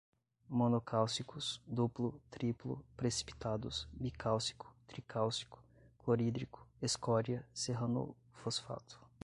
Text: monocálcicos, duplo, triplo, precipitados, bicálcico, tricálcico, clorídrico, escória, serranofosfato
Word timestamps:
monocálcicos, 0.49 1.61
duplo, 1.63 2.19
triplo, 2.31 2.83
precipitados, 2.97 3.87
bicálcico, 3.93 4.75
tricálcico, 4.87 5.63
clorídrico, 5.99 6.67
escória, 6.81 7.47
serranofosfato 7.53 8.99